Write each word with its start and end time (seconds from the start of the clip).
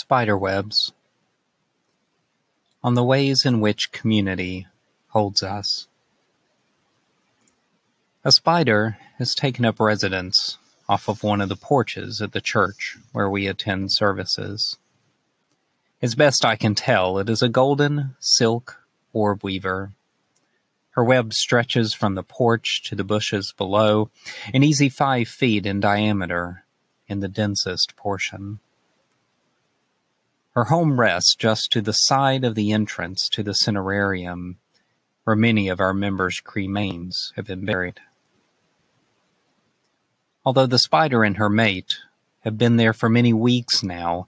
Spiderwebs 0.00 0.92
on 2.82 2.94
the 2.94 3.04
ways 3.04 3.44
in 3.44 3.60
which 3.60 3.92
community 3.92 4.66
holds 5.08 5.42
us. 5.42 5.88
A 8.24 8.32
spider 8.32 8.96
has 9.18 9.34
taken 9.34 9.66
up 9.66 9.78
residence 9.78 10.56
off 10.88 11.06
of 11.06 11.22
one 11.22 11.42
of 11.42 11.50
the 11.50 11.56
porches 11.56 12.22
at 12.22 12.32
the 12.32 12.40
church 12.40 12.96
where 13.12 13.28
we 13.28 13.46
attend 13.46 13.92
services. 13.92 14.78
As 16.00 16.14
best 16.14 16.46
I 16.46 16.56
can 16.56 16.74
tell, 16.74 17.18
it 17.18 17.28
is 17.28 17.42
a 17.42 17.48
golden 17.50 18.16
silk 18.20 18.80
orb 19.12 19.44
weaver. 19.44 19.92
Her 20.92 21.04
web 21.04 21.34
stretches 21.34 21.92
from 21.92 22.14
the 22.14 22.22
porch 22.22 22.82
to 22.84 22.94
the 22.94 23.04
bushes 23.04 23.52
below, 23.52 24.10
an 24.54 24.62
easy 24.62 24.88
five 24.88 25.28
feet 25.28 25.66
in 25.66 25.78
diameter 25.78 26.64
in 27.06 27.20
the 27.20 27.28
densest 27.28 27.96
portion. 27.96 28.60
Her 30.54 30.64
home 30.64 30.98
rests 30.98 31.36
just 31.36 31.70
to 31.72 31.80
the 31.80 31.92
side 31.92 32.42
of 32.44 32.56
the 32.56 32.72
entrance 32.72 33.28
to 33.30 33.42
the 33.42 33.52
cinerarium, 33.52 34.56
where 35.22 35.36
many 35.36 35.68
of 35.68 35.78
our 35.78 35.94
members' 35.94 36.40
cremains 36.44 37.32
have 37.36 37.46
been 37.46 37.64
buried. 37.64 38.00
Although 40.44 40.66
the 40.66 40.78
spider 40.78 41.22
and 41.22 41.36
her 41.36 41.48
mate 41.48 41.98
have 42.40 42.58
been 42.58 42.76
there 42.76 42.92
for 42.92 43.08
many 43.08 43.32
weeks 43.32 43.84
now, 43.84 44.26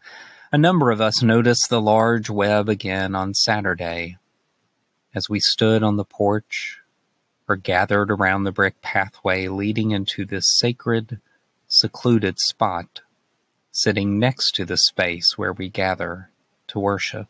a 0.52 0.58
number 0.58 0.90
of 0.90 1.00
us 1.00 1.22
noticed 1.22 1.68
the 1.68 1.80
large 1.80 2.30
web 2.30 2.68
again 2.68 3.14
on 3.16 3.34
Saturday 3.34 4.18
as 5.14 5.28
we 5.28 5.40
stood 5.40 5.82
on 5.82 5.96
the 5.96 6.04
porch 6.04 6.78
or 7.48 7.56
gathered 7.56 8.10
around 8.10 8.44
the 8.44 8.52
brick 8.52 8.80
pathway 8.80 9.48
leading 9.48 9.90
into 9.90 10.24
this 10.24 10.56
sacred, 10.58 11.20
secluded 11.66 12.38
spot 12.38 13.00
sitting 13.72 14.18
next 14.18 14.54
to 14.54 14.66
the 14.66 14.76
space 14.76 15.38
where 15.38 15.52
we 15.52 15.68
gather 15.68 16.28
to 16.68 16.78
worship. 16.78 17.26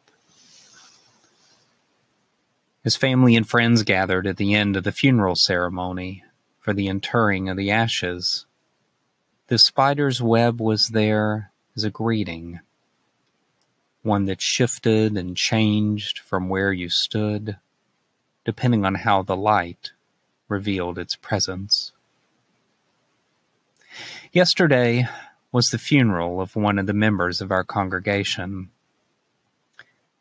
His 2.83 2.97
family 2.97 3.37
and 3.37 3.49
friends 3.49 3.85
gathered 3.85 4.27
at 4.27 4.39
the 4.39 4.55
end 4.55 4.77
of 4.77 4.83
the 4.83 4.91
funeral 4.91 5.37
ceremony 5.37 6.25
for 6.59 6.73
the 6.73 6.89
interring 6.89 7.49
of 7.49 7.57
the 7.57 7.71
ashes. 7.71 8.45
The 9.47 9.59
spider's 9.59 10.21
web 10.21 10.61
was 10.61 10.89
there 10.89 11.53
as 11.77 11.85
a 11.85 11.91
greeting, 11.91 12.59
one 14.03 14.25
that 14.25 14.43
shifted 14.43 15.17
and 15.17 15.37
changed 15.37 16.19
from 16.19 16.49
where 16.49 16.73
you 16.73 16.89
stood, 16.89 17.57
depending 18.45 18.85
on 18.85 18.97
how 18.97 19.23
the 19.23 19.37
light 19.37 19.93
revealed 20.49 20.99
its 20.99 21.15
presence. 21.15 21.93
Yesterday, 24.33 25.09
was 25.53 25.69
the 25.69 25.79
funeral 25.79 26.41
of 26.41 26.57
one 26.57 26.79
of 26.79 26.87
the 26.87 26.95
members 26.95 27.43
of 27.43 27.53
our 27.53 27.63
congregation. 27.63 28.71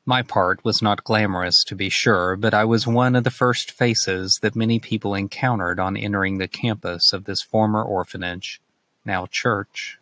My 0.06 0.22
part 0.24 0.66
was 0.66 0.82
not 0.82 1.06
glamorous, 1.06 1.64
to 1.66 1.76
be 1.76 1.88
sure, 1.88 2.36
but 2.36 2.54
I 2.54 2.66
was 2.66 2.86
one 2.86 3.16
of 3.16 3.24
the 3.24 3.32
first 3.32 3.72
faces 3.72 4.38
that 4.42 4.56
many 4.56 4.80
people 4.80 5.16
encountered 5.16 5.80
on 5.80 5.96
entering 5.96 6.38
the 6.38 6.50
campus 6.50 7.14
of 7.14 7.24
this 7.24 7.42
former 7.42 7.82
orphanage, 7.82 8.60
now 9.06 9.26
church. 9.28 10.00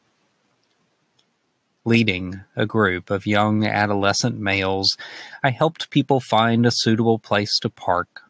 Leading 1.85 2.41
a 2.55 2.65
group 2.65 3.09
of 3.09 3.27
young 3.27 3.65
adolescent 3.65 4.39
males, 4.39 4.97
I 5.43 5.51
helped 5.51 5.91
people 5.91 6.19
find 6.19 6.65
a 6.65 6.71
suitable 6.71 7.19
place 7.19 7.59
to 7.59 7.69
park 7.69 8.21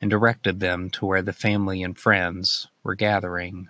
and 0.00 0.10
directed 0.10 0.60
them 0.60 0.90
to 0.90 1.06
where 1.06 1.22
the 1.22 1.32
family 1.32 1.82
and 1.82 1.96
friends 1.96 2.68
were 2.82 2.94
gathering. 2.94 3.68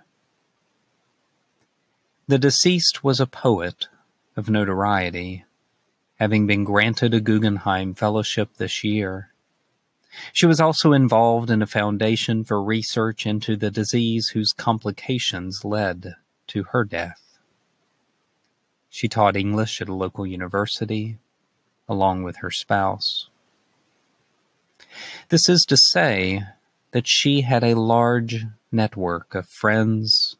The 2.29 2.37
deceased 2.37 3.05
was 3.05 3.21
a 3.21 3.25
poet 3.25 3.87
of 4.35 4.49
notoriety, 4.49 5.45
having 6.19 6.45
been 6.45 6.65
granted 6.65 7.13
a 7.13 7.21
Guggenheim 7.21 7.93
Fellowship 7.93 8.55
this 8.57 8.83
year. 8.83 9.31
She 10.33 10.45
was 10.45 10.59
also 10.59 10.91
involved 10.91 11.49
in 11.49 11.61
a 11.61 11.67
foundation 11.67 12.43
for 12.43 12.61
research 12.61 13.25
into 13.25 13.55
the 13.55 13.71
disease 13.71 14.29
whose 14.29 14.51
complications 14.51 15.63
led 15.63 16.15
to 16.47 16.63
her 16.63 16.83
death. 16.83 17.39
She 18.89 19.07
taught 19.07 19.37
English 19.37 19.81
at 19.81 19.87
a 19.87 19.93
local 19.93 20.27
university, 20.27 21.19
along 21.87 22.23
with 22.23 22.37
her 22.37 22.51
spouse. 22.51 23.29
This 25.29 25.47
is 25.47 25.63
to 25.65 25.77
say 25.77 26.43
that 26.91 27.07
she 27.07 27.41
had 27.41 27.63
a 27.63 27.75
large 27.75 28.45
network 28.71 29.33
of 29.33 29.47
friends 29.47 30.36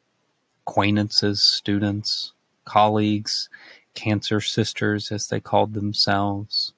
acquaintances, 0.68 1.42
students, 1.42 2.34
colleagues, 2.66 3.48
cancer 3.94 4.42
sisters 4.42 5.14
as 5.14 5.28
they 5.28 5.40
called 5.40 5.74
themselves, 5.74 6.74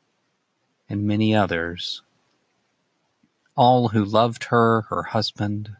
and 0.87 1.07
many 1.07 1.35
others, 1.35 2.03
all 3.55 3.89
who 3.89 4.05
loved 4.05 4.45
her, 4.45 4.81
her 4.89 5.03
husband, 5.03 5.71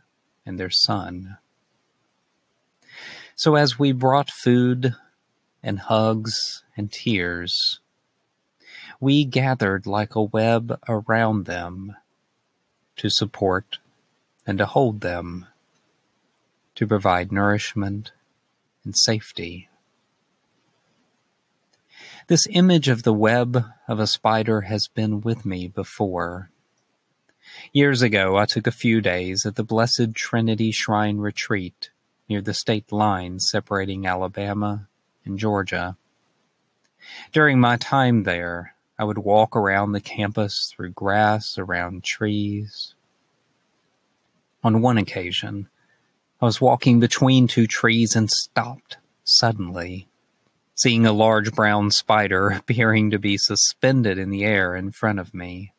and 0.44 0.60
their 0.60 0.72
son. 0.72 1.38
So 3.36 3.56
as 3.56 3.78
we 3.78 3.92
brought 3.92 4.32
food 4.32 4.96
and 5.62 5.78
hugs 5.78 6.64
and 6.76 6.92
tears, 6.92 7.80
we 9.00 9.24
gathered 9.24 9.86
like 9.86 10.16
a 10.16 10.24
web 10.24 10.80
around 10.90 11.46
them 11.46 11.96
to 12.98 13.10
support 13.12 13.78
and 14.48 14.58
to 14.58 14.66
hold 14.66 15.02
them 15.02 15.46
to 16.80 16.88
provide 16.88 17.30
nourishment 17.30 18.14
and 18.86 18.96
safety. 18.96 19.68
This 22.28 22.48
image 22.50 22.88
of 22.88 23.04
the 23.04 23.12
web 23.12 23.66
of 23.90 24.00
a 24.00 24.08
spider 24.08 24.62
has 24.62 24.88
been 24.88 25.20
with 25.20 25.46
me 25.46 25.68
before. 25.68 26.52
Years 27.74 28.02
ago, 28.02 28.38
I 28.38 28.46
took 28.46 28.66
a 28.66 28.72
few 28.72 29.02
days 29.02 29.46
at 29.46 29.56
the 29.56 29.64
Blessed 29.66 30.14
Trinity 30.14 30.72
Shrine 30.72 31.18
Retreat 31.18 31.90
near 32.30 32.42
the 32.42 32.54
state 32.54 32.94
line 32.94 33.42
separating 33.42 34.06
Alabama 34.06 34.88
and 35.26 35.38
Georgia. 35.38 35.98
During 37.34 37.60
my 37.60 37.76
time 37.76 38.24
there, 38.24 38.76
I 38.98 39.04
would 39.04 39.18
walk 39.18 39.54
around 39.54 39.92
the 39.92 40.00
campus 40.00 40.72
through 40.74 40.92
grass 40.92 41.58
around 41.58 42.06
trees. 42.06 42.96
On 44.64 44.82
one 44.82 44.98
occasion, 44.98 45.68
I 46.42 46.46
was 46.46 46.62
walking 46.62 47.02
between 47.02 47.48
two 47.48 47.68
trees 47.68 48.16
and 48.16 48.32
stopped 48.32 48.98
suddenly, 49.26 50.08
seeing 50.74 51.06
a 51.06 51.12
large 51.12 51.54
brown 51.54 51.92
spider 51.92 52.48
appearing 52.58 53.12
to 53.12 53.20
be 53.20 53.38
suspended 53.38 54.18
in 54.18 54.30
the 54.30 54.46
air 54.46 54.74
in 54.74 54.92
front 54.92 55.20
of 55.20 55.34
me. 55.34 55.74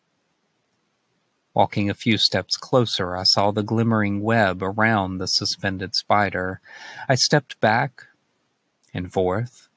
Walking 1.54 1.88
a 1.88 1.94
few 1.94 2.18
steps 2.18 2.58
closer, 2.58 3.16
I 3.16 3.22
saw 3.22 3.50
the 3.50 3.62
glimmering 3.62 4.20
web 4.20 4.62
around 4.62 5.16
the 5.16 5.26
suspended 5.26 5.94
spider. 5.94 6.60
I 7.08 7.14
stepped 7.14 7.58
back 7.60 8.08
and 8.92 9.10
forth, 9.10 9.68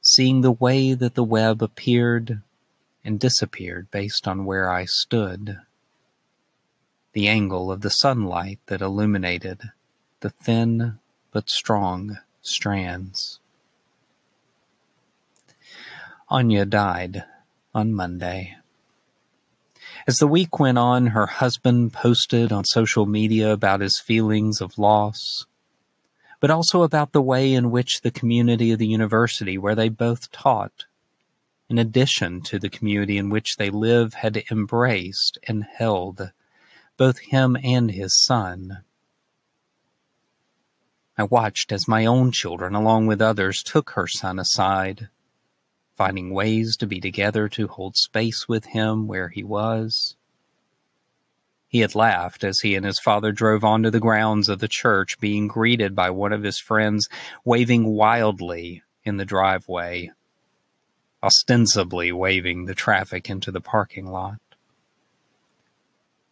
seeing 0.00 0.40
the 0.40 0.50
way 0.50 0.94
that 0.94 1.14
the 1.14 1.24
web 1.24 1.62
appeared 1.62 2.40
and 3.04 3.20
disappeared 3.20 3.90
based 3.90 4.26
on 4.26 4.46
where 4.46 4.70
I 4.70 4.86
stood. 4.86 5.58
The 7.12 7.28
angle 7.28 7.70
of 7.70 7.82
the 7.82 7.90
sunlight 7.90 8.60
that 8.66 8.80
illuminated 8.80 9.72
the 10.20 10.30
thin 10.30 10.98
but 11.32 11.48
strong 11.48 12.18
strands. 12.42 13.40
Anya 16.28 16.64
died 16.64 17.24
on 17.74 17.92
Monday. 17.92 18.56
As 20.06 20.18
the 20.18 20.26
week 20.26 20.58
went 20.58 20.78
on, 20.78 21.08
her 21.08 21.26
husband 21.26 21.92
posted 21.92 22.52
on 22.52 22.64
social 22.64 23.06
media 23.06 23.52
about 23.52 23.80
his 23.80 23.98
feelings 23.98 24.60
of 24.60 24.78
loss, 24.78 25.46
but 26.38 26.50
also 26.50 26.82
about 26.82 27.12
the 27.12 27.20
way 27.20 27.52
in 27.52 27.70
which 27.70 28.00
the 28.00 28.10
community 28.10 28.72
of 28.72 28.78
the 28.78 28.86
university 28.86 29.58
where 29.58 29.74
they 29.74 29.88
both 29.88 30.30
taught, 30.30 30.86
in 31.68 31.78
addition 31.78 32.40
to 32.42 32.58
the 32.58 32.70
community 32.70 33.18
in 33.18 33.28
which 33.28 33.56
they 33.56 33.70
live, 33.70 34.14
had 34.14 34.42
embraced 34.50 35.38
and 35.46 35.64
held 35.64 36.32
both 36.96 37.18
him 37.18 37.56
and 37.62 37.90
his 37.90 38.18
son. 38.24 38.82
I 41.20 41.24
watched 41.24 41.70
as 41.70 41.86
my 41.86 42.06
own 42.06 42.32
children, 42.32 42.74
along 42.74 43.06
with 43.06 43.20
others, 43.20 43.62
took 43.62 43.90
her 43.90 44.06
son 44.06 44.38
aside, 44.38 45.10
finding 45.94 46.32
ways 46.32 46.78
to 46.78 46.86
be 46.86 46.98
together 46.98 47.46
to 47.50 47.68
hold 47.68 47.98
space 47.98 48.48
with 48.48 48.64
him 48.64 49.06
where 49.06 49.28
he 49.28 49.44
was. 49.44 50.16
He 51.68 51.80
had 51.80 51.94
laughed 51.94 52.42
as 52.42 52.60
he 52.60 52.74
and 52.74 52.86
his 52.86 52.98
father 52.98 53.32
drove 53.32 53.64
onto 53.64 53.90
the 53.90 54.00
grounds 54.00 54.48
of 54.48 54.60
the 54.60 54.66
church, 54.66 55.20
being 55.20 55.46
greeted 55.46 55.94
by 55.94 56.08
one 56.08 56.32
of 56.32 56.42
his 56.42 56.58
friends 56.58 57.06
waving 57.44 57.84
wildly 57.84 58.82
in 59.04 59.18
the 59.18 59.26
driveway, 59.26 60.12
ostensibly 61.22 62.12
waving 62.12 62.64
the 62.64 62.74
traffic 62.74 63.28
into 63.28 63.50
the 63.52 63.60
parking 63.60 64.06
lot. 64.06 64.38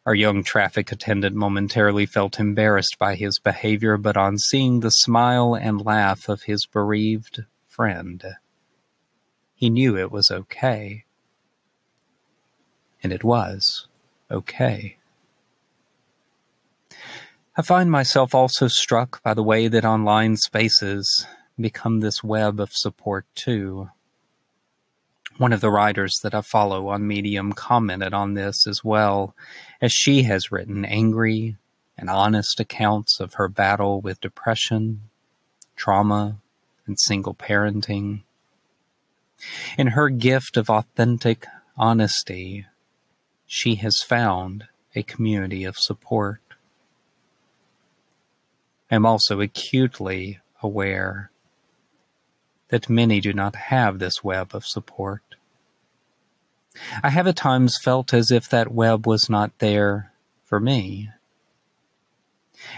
Our 0.09 0.15
young 0.15 0.43
traffic 0.43 0.91
attendant 0.91 1.37
momentarily 1.37 2.07
felt 2.07 2.41
embarrassed 2.41 2.97
by 2.99 3.15
his 3.15 3.39
behavior, 3.39 3.99
but 3.99 4.17
on 4.17 4.39
seeing 4.39 4.81
the 4.81 4.91
smile 4.91 5.55
and 5.55 5.85
laugh 5.85 6.31
of 6.31 6.45
his 6.45 6.65
bereaved 6.65 7.45
friend, 7.67 8.25
he 9.55 9.69
knew 9.69 9.99
it 9.99 10.11
was 10.11 10.31
okay. 10.31 11.05
And 13.03 13.13
it 13.13 13.23
was 13.23 13.87
okay. 14.31 14.97
I 17.55 17.61
find 17.61 17.91
myself 17.91 18.35
also 18.35 18.67
struck 18.67 19.23
by 19.23 19.35
the 19.35 19.43
way 19.43 19.69
that 19.69 19.85
online 19.85 20.39
spaces 20.39 21.27
become 21.61 22.01
this 22.01 22.25
web 22.25 22.61
of 22.61 22.73
support 22.73 23.27
too. 23.35 23.91
One 25.39 25.53
of 25.53 25.61
the 25.61 25.71
writers 25.71 26.19
that 26.25 26.35
I 26.35 26.41
follow 26.41 26.89
on 26.89 27.07
Medium 27.07 27.53
commented 27.53 28.13
on 28.13 28.35
this 28.35 28.67
as 28.67 28.83
well, 28.83 29.37
as 29.81 29.93
she 29.93 30.25
has 30.25 30.51
written 30.51 30.85
angry 30.85 31.57
and 31.97 32.11
honest 32.11 32.59
accounts 32.59 33.21
of 33.21 33.35
her 33.35 33.49
battle 33.49 34.01
with 34.01 34.21
depression, 34.21 35.03
trauma, 35.77 36.39
and 36.87 36.99
single 36.99 37.35
parenting. 37.35 38.23
In 39.79 39.89
her 39.89 40.09
gift 40.09 40.57
of 40.57 40.69
authentic 40.69 41.47
honesty, 41.77 42.67
she 43.47 43.77
has 43.77 44.03
found 44.03 44.67
a 44.97 45.05
community 45.05 45.63
of 45.63 45.79
support. 45.79 46.41
I 48.91 48.97
am 48.97 49.07
also 49.07 49.41
acutely 49.41 50.41
aware 50.65 51.31
that 52.69 52.89
many 52.89 53.21
do 53.21 53.33
not 53.33 53.57
have 53.57 53.99
this 53.99 54.23
web 54.23 54.55
of 54.55 54.67
support. 54.67 55.23
I 57.03 57.11
have 57.11 57.27
at 57.27 57.37
times 57.37 57.79
felt 57.83 58.15
as 58.15 58.31
if 58.31 58.49
that 58.49 58.73
web 58.73 59.07
was 59.07 59.29
not 59.29 59.59
there 59.59 60.13
for 60.45 60.61
me. 60.61 61.11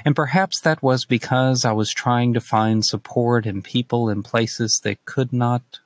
And 0.04 0.14
perhaps 0.14 0.60
that 0.60 0.82
was 0.82 1.04
because 1.04 1.64
I 1.64 1.72
was 1.72 1.92
trying 1.92 2.34
to 2.34 2.40
find 2.40 2.84
support 2.84 3.46
in 3.46 3.62
people 3.62 4.08
and 4.08 4.25
places 4.25 4.81
that 4.84 5.04
could 5.04 5.32
not 5.32 5.81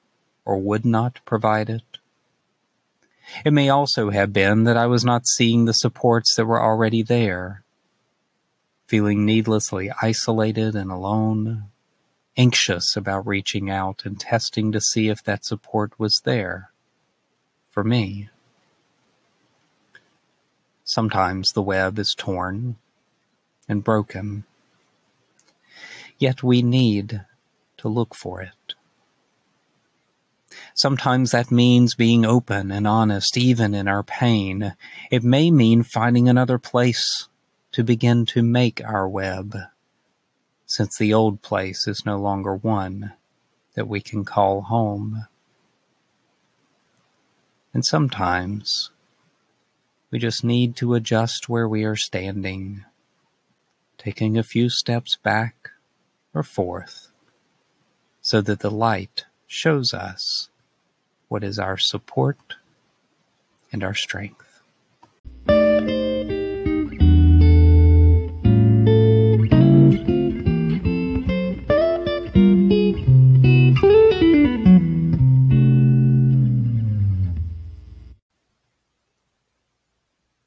or 0.44 0.58
would 0.58 0.84
not 0.84 1.20
provide 1.24 1.70
it. 1.70 1.82
It 3.44 3.52
may 3.52 3.68
also 3.68 4.10
have 4.10 4.32
been 4.32 4.64
that 4.64 4.76
I 4.76 4.86
was 4.86 5.04
not 5.04 5.26
seeing 5.26 5.64
the 5.64 5.72
supports 5.72 6.34
that 6.34 6.44
were 6.44 6.62
already 6.62 7.02
there 7.02 7.62
feeling 8.86 9.24
needlessly 9.24 9.90
isolated 10.02 10.74
and 10.74 10.90
alone, 10.90 11.64
anxious 12.36 12.96
about 12.96 13.26
reaching 13.26 13.70
out 13.70 14.02
and 14.04 14.18
testing 14.18 14.72
to 14.72 14.80
see 14.80 15.08
if 15.08 15.22
that 15.22 15.44
support 15.44 15.98
was 15.98 16.20
there 16.24 16.70
for 17.70 17.84
me. 17.84 18.28
Sometimes 20.84 21.52
the 21.52 21.62
web 21.62 21.98
is 21.98 22.14
torn 22.14 22.76
and 23.68 23.82
broken, 23.82 24.44
yet 26.18 26.42
we 26.42 26.62
need 26.62 27.24
to 27.78 27.88
look 27.88 28.14
for 28.14 28.42
it. 28.42 28.74
Sometimes 30.74 31.30
that 31.30 31.50
means 31.50 31.94
being 31.94 32.24
open 32.24 32.70
and 32.70 32.86
honest 32.86 33.36
even 33.36 33.74
in 33.74 33.88
our 33.88 34.02
pain. 34.02 34.74
It 35.10 35.22
may 35.22 35.50
mean 35.50 35.82
finding 35.82 36.28
another 36.28 36.58
place 36.58 37.28
to 37.72 37.84
begin 37.84 38.26
to 38.26 38.42
make 38.42 38.80
our 38.84 39.08
web, 39.08 39.56
since 40.74 40.98
the 40.98 41.14
old 41.14 41.40
place 41.40 41.86
is 41.86 42.04
no 42.04 42.18
longer 42.18 42.56
one 42.56 43.12
that 43.74 43.86
we 43.86 44.00
can 44.00 44.24
call 44.24 44.62
home. 44.62 45.28
And 47.72 47.84
sometimes 47.84 48.90
we 50.10 50.18
just 50.18 50.42
need 50.42 50.74
to 50.76 50.94
adjust 50.94 51.48
where 51.48 51.68
we 51.68 51.84
are 51.84 51.94
standing, 51.94 52.84
taking 53.98 54.36
a 54.36 54.42
few 54.42 54.68
steps 54.68 55.14
back 55.14 55.70
or 56.34 56.42
forth, 56.42 57.12
so 58.20 58.40
that 58.40 58.58
the 58.58 58.70
light 58.70 59.26
shows 59.46 59.94
us 59.94 60.48
what 61.28 61.44
is 61.44 61.56
our 61.56 61.78
support 61.78 62.56
and 63.70 63.84
our 63.84 63.94
strength. 63.94 64.53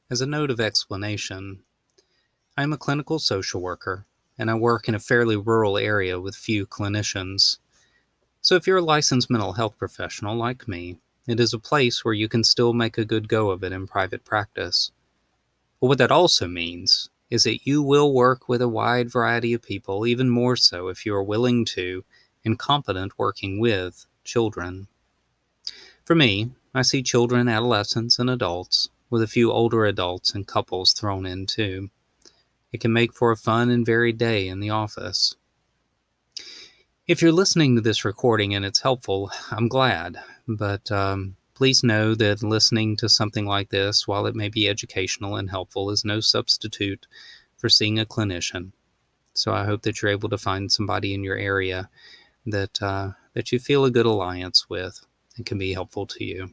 As 0.09 0.21
a 0.21 0.25
note 0.25 0.50
of 0.50 0.62
explanation, 0.62 1.63
I 2.56 2.63
am 2.63 2.71
a 2.71 2.77
clinical 2.77 3.19
social 3.19 3.62
worker 3.62 4.06
and 4.38 4.50
I 4.50 4.54
work 4.54 4.88
in 4.88 4.95
a 4.95 5.00
fairly 5.00 5.36
rural 5.36 5.77
area 5.77 6.18
with 6.18 6.33
few 6.33 6.65
clinicians. 6.65 7.57
So 8.39 8.56
if 8.56 8.65
you're 8.65 8.77
a 8.77 8.81
licensed 8.81 9.30
mental 9.30 9.51
health 9.51 9.77
professional 9.77 10.38
like 10.38 10.65
me, 10.65 11.00
it 11.27 11.42
is 11.42 11.54
a 11.54 11.59
place 11.59 12.06
where 12.06 12.13
you 12.13 12.30
can 12.30 12.45
still 12.45 12.71
make 12.71 12.98
a 12.98 13.04
good 13.04 13.27
go 13.27 13.50
of 13.50 13.65
it 13.65 13.74
in 13.74 13.86
private 13.86 14.24
practice. 14.24 14.94
But 15.81 15.88
what 15.88 15.98
that 15.98 16.12
also 16.12 16.48
means 16.48 17.09
is 17.30 17.44
that 17.44 17.68
you 17.68 17.83
will 17.83 18.13
work 18.13 18.48
with 18.48 18.62
a 18.62 18.69
wide 18.69 19.12
variety 19.12 19.54
of 19.54 19.62
people, 19.62 20.07
even 20.07 20.30
more 20.30 20.56
so 20.56 20.88
if 20.88 21.06
you 21.06 21.13
are 21.15 21.24
willing 21.24 21.65
to 21.65 22.06
and 22.45 22.57
competent 22.57 23.19
working 23.19 23.59
with 23.59 24.06
children. 24.24 24.88
For 26.06 26.15
me, 26.15 26.51
I 26.74 26.83
see 26.83 27.04
children, 27.04 27.50
adolescents, 27.50 28.19
and 28.19 28.30
adults 28.30 28.88
with 29.09 29.21
a 29.21 29.27
few 29.27 29.51
older 29.51 29.86
adults 29.86 30.33
and 30.33 30.48
couples 30.48 30.94
thrown 30.94 31.25
in 31.25 31.45
too. 31.45 31.89
It 32.71 32.81
can 32.81 32.94
make 32.94 33.13
for 33.13 33.31
a 33.31 33.38
fun 33.38 33.69
and 33.69 33.86
varied 33.86 34.18
day 34.18 34.48
in 34.48 34.59
the 34.59 34.69
office. 34.69 35.36
If 37.07 37.21
you're 37.21 37.31
listening 37.31 37.75
to 37.75 37.81
this 37.81 38.04
recording 38.04 38.54
and 38.54 38.65
it's 38.65 38.81
helpful, 38.81 39.31
I'm 39.51 39.69
glad, 39.69 40.18
but 40.48 40.92
um, 40.92 41.38
please 41.54 41.83
know 41.83 42.13
that 42.15 42.44
listening 42.44 42.98
to 42.98 43.07
something 43.07 43.45
like 43.45 43.69
this, 43.69 44.07
while 44.07 44.25
it 44.25 44.36
may 44.36 44.50
be 44.50 44.68
educational 44.68 45.38
and 45.38 45.50
helpful, 45.50 45.89
is 45.89 46.04
no 46.04 46.19
substitute 46.19 47.07
for 47.56 47.69
seeing 47.69 47.98
a 47.98 48.06
clinician. 48.06 48.74
So 49.33 49.54
I 49.54 49.65
hope 49.65 49.83
that 49.83 50.01
you're 50.01 50.12
able 50.12 50.30
to 50.30 50.38
find 50.38 50.71
somebody 50.71 51.13
in 51.13 51.24
your 51.24 51.38
area 51.38 51.89
that 52.45 52.81
uh, 52.81 53.12
that 53.33 53.51
you 53.51 53.59
feel 53.59 53.86
a 53.86 53.92
good 53.92 54.06
alliance 54.06 54.69
with 54.69 55.00
and 55.38 55.45
can 55.45 55.57
be 55.57 55.74
helpful 55.74 56.07
to 56.07 56.24
you. 56.24 56.51